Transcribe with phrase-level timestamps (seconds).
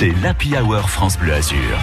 [0.00, 1.78] c'est l'Happy Hour France Bleu Azur.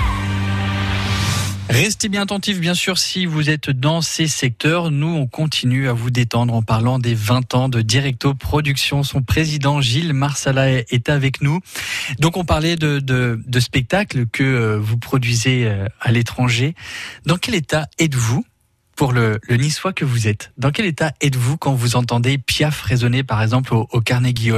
[1.70, 4.90] Restez bien attentifs, bien sûr, si vous êtes dans ces secteurs.
[4.90, 9.04] Nous, on continue à vous détendre en parlant des 20 ans de Directo Production.
[9.04, 11.60] Son président, Gilles Marsala, est avec nous.
[12.18, 16.74] Donc, on parlait de, spectacles que euh, vous produisez euh, à l'étranger.
[17.28, 18.44] Dans quel état êtes-vous
[18.96, 20.52] pour le, niçois que vous êtes?
[20.58, 24.50] Dans quel état êtes-vous quand vous entendez Piaf résonner, par exemple, au, au Carnegie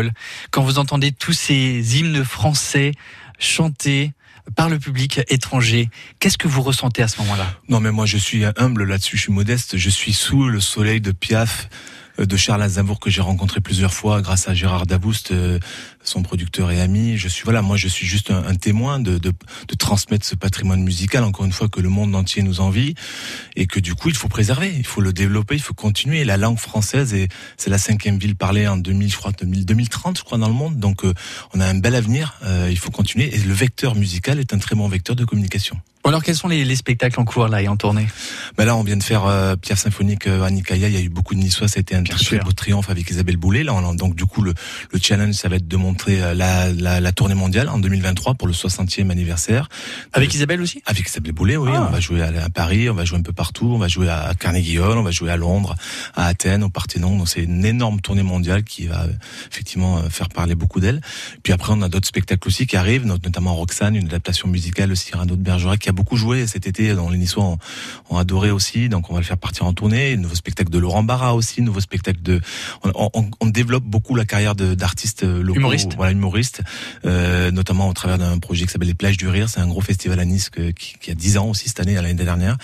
[0.50, 2.94] Quand vous entendez tous ces hymnes français
[3.40, 4.14] chantés
[4.56, 5.89] par le public étranger.
[6.20, 7.47] Qu'est-ce que vous ressentez à ce moment-là?
[7.70, 9.78] Non, mais moi je suis humble là-dessus, je suis modeste.
[9.78, 11.70] Je suis sous le soleil de Piaf,
[12.25, 15.60] de Charles Aznavour que j'ai rencontré plusieurs fois grâce à Gérard Daboust, euh,
[16.04, 17.18] son producteur et ami.
[17.18, 19.32] Je suis voilà, moi je suis juste un, un témoin de, de,
[19.68, 22.96] de, transmettre ce patrimoine musical, encore une fois que le monde entier nous envie
[23.55, 26.24] et que du coup il faut préserver, il faut le développer, il faut continuer.
[26.24, 27.27] La langue française et
[27.57, 30.54] c'est la cinquième ville parlée en 2000, je crois 2000, 2030, je crois dans le
[30.54, 30.77] monde.
[30.77, 31.13] Donc euh,
[31.54, 32.39] on a un bel avenir.
[32.44, 35.80] Euh, il faut continuer et le vecteur musical est un très bon vecteur de communication.
[36.09, 38.07] Alors quels sont les, les, spectacles en cours là et en tournée?
[38.57, 41.01] Ben Là on vient de faire euh, Pierre Symphonique euh, à Nicaïa, il y a
[41.01, 43.63] eu beaucoup de Niçois, ça a été un très, très, beau triomphe avec Isabelle Boulet.
[43.63, 44.55] Là, on, donc du coup le,
[44.91, 48.33] le, challenge ça va être de montrer euh, la, la, la, tournée mondiale en 2023
[48.33, 49.69] pour le 60e anniversaire.
[50.11, 50.81] Avec Isabelle aussi?
[50.88, 51.69] Avec Isabelle Boulet, oui.
[51.71, 51.85] Ah.
[51.88, 54.09] On va jouer à, à, Paris, on va jouer un peu partout, on va jouer
[54.09, 55.75] à Carnegie Hall, on va jouer à Londres,
[56.16, 57.17] à Athènes, au Parthénon.
[57.19, 59.05] Donc c'est une énorme tournée mondiale qui va
[59.51, 61.01] effectivement faire parler beaucoup d'elle.
[61.44, 65.35] Puis après on a d'autres spectacles aussi qui arrivent, notamment Roxane, une adaptation musicale, Cyrano
[65.35, 67.58] de Bergerac qui a beaucoup joué cet été dont les Niçois ont,
[68.09, 68.88] ont, adoré aussi.
[68.88, 70.16] Donc on va le faire partir en tournée.
[70.16, 72.39] Nouveau spectacle de Laurent Barra aussi, nouveau spectacle de.
[72.86, 76.61] On, on, on développe beaucoup la carrière d'artistes locaux, humoristes, voilà humoristes,
[77.06, 79.50] euh, notamment au travers d'un projet qui s'appelle les Plages du Rire.
[79.50, 81.95] C'est un gros festival à Nice que, qui, qui, a 10 ans aussi cette année,
[81.95, 82.56] l'année dernière.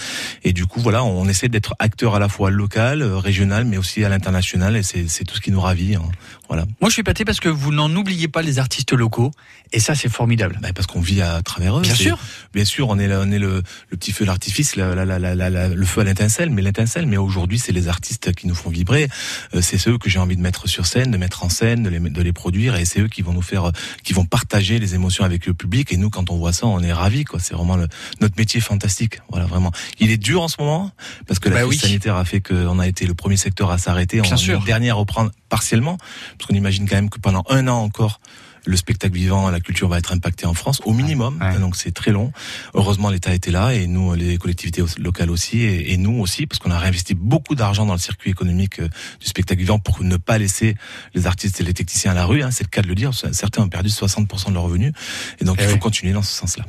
[0.46, 4.06] Et du coup voilà, on essaie d'être acteur à la fois local, régional, mais aussi
[4.06, 4.78] à l'international.
[4.78, 5.96] Et c'est tout ce qui nous ravit.
[5.96, 6.04] Hein.
[6.48, 6.64] Voilà.
[6.80, 9.32] Moi je suis pâté parce que vous n'en oubliez pas les artistes locaux.
[9.74, 10.58] Et ça c'est formidable.
[10.62, 11.82] Bah, parce qu'on vit à travers eux.
[11.82, 12.18] Bien sûr.
[12.54, 16.50] Bien sûr, on est, on est le, le petit feu d'artifice, le feu à l'étincelle,
[16.50, 17.06] mais l'étincelle.
[17.06, 19.08] Mais aujourd'hui, c'est les artistes qui nous font vibrer.
[19.54, 21.90] Euh, c'est ceux que j'ai envie de mettre sur scène, de mettre en scène, de
[21.90, 23.72] les, de les produire, et c'est eux qui vont nous faire,
[24.04, 25.92] qui vont partager les émotions avec le public.
[25.92, 27.24] Et nous, quand on voit ça, on est ravis.
[27.24, 27.40] Quoi.
[27.40, 27.88] C'est vraiment le,
[28.22, 29.22] notre métier fantastique.
[29.30, 29.72] Voilà, vraiment.
[30.00, 30.92] Il est dur en ce moment
[31.28, 31.88] parce que la bah crise oui.
[31.90, 34.22] sanitaire a fait qu'on a été le premier secteur à s'arrêter.
[34.22, 35.98] On est le dernier à reprendre partiellement,
[36.38, 38.20] parce qu'on imagine quand même que pendant un an encore
[38.66, 41.40] le spectacle vivant, la culture va être impactée en France au minimum.
[41.42, 41.60] Ouais.
[41.60, 42.32] Donc c'est très long.
[42.74, 46.60] Heureusement, l'État était là et nous, les collectivités locales aussi, et, et nous aussi, parce
[46.60, 48.90] qu'on a réinvesti beaucoup d'argent dans le circuit économique euh,
[49.20, 50.76] du spectacle vivant pour ne pas laisser
[51.14, 52.44] les artistes et les techniciens à la rue.
[52.44, 53.12] Hein, c'est le cas de le dire.
[53.14, 54.94] Certains ont perdu 60% de leurs revenus,
[55.40, 56.66] et donc et il faut continuer dans ce sens-là.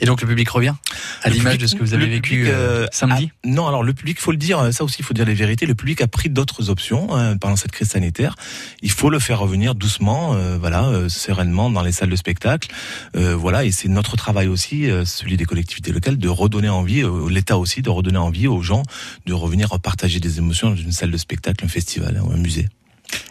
[0.00, 0.74] Et donc le public revient
[1.22, 3.30] à l'image de ce que vous avez vécu public, euh, samedi.
[3.44, 5.66] a, Non, alors le public, faut le dire, ça aussi, il faut dire les vérités.
[5.66, 8.34] Le public a pris d'autres options hein, pendant cette crise sanitaire.
[8.82, 12.70] Il faut le faire revenir doucement, euh, voilà, euh, sereinement dans les salles de spectacle,
[13.16, 13.64] euh, voilà.
[13.64, 17.58] Et c'est notre travail aussi, euh, celui des collectivités locales, de redonner envie, euh, l'État
[17.58, 18.82] aussi, de redonner envie aux gens
[19.24, 22.68] de revenir partager des émotions dans une salle de spectacle, un festival ou un musée.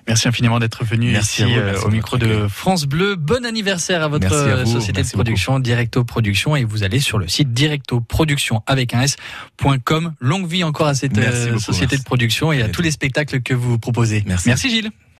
[0.08, 3.16] Merci infiniment d'être venu merci ici vous, euh, au micro de France Bleu.
[3.16, 5.64] Bon anniversaire à votre à vous, société de production, beaucoup.
[5.64, 10.14] Directo Production, et vous allez sur le site Directo Production avec un s.com.
[10.20, 12.92] Longue vie encore à cette merci euh, beaucoup, société de production et à tous les
[12.92, 14.24] spectacles que vous proposez.
[14.28, 14.92] Merci, merci Gilles.